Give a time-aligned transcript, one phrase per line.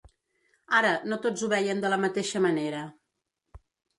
[0.77, 2.83] Ara, no tots ho veien de la mateixa manera.